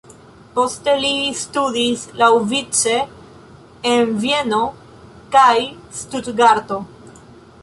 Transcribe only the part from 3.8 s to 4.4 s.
en